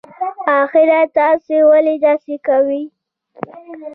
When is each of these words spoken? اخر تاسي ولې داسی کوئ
اخر 0.59 0.89
تاسي 1.15 1.57
ولې 1.69 1.95
داسی 2.03 2.35
کوئ 2.45 2.81